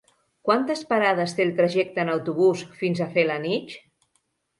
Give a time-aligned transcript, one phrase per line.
[0.47, 3.77] Quantes parades té el trajecte en autobús fins a Felanitx?